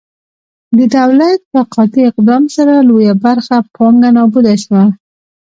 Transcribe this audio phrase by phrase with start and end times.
[0.77, 4.83] د دولت په قاطع اقدام سره لویه برخه پانګه نابوده شوه.